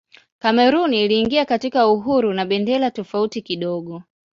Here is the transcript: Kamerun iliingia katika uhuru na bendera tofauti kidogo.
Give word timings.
Kamerun 0.39 0.93
iliingia 0.93 1.45
katika 1.45 1.87
uhuru 1.87 2.33
na 2.33 2.45
bendera 2.45 2.91
tofauti 2.91 3.41
kidogo. 3.41 4.03